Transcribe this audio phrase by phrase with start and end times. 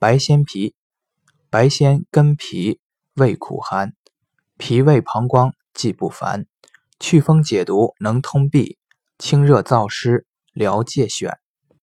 [0.00, 0.76] 白鲜皮，
[1.50, 2.78] 白鲜根皮，
[3.14, 3.94] 味苦寒，
[4.56, 6.46] 脾胃膀胱既不烦，
[7.00, 8.76] 祛风解毒能通痹，
[9.18, 11.38] 清热燥湿，疗疥癣。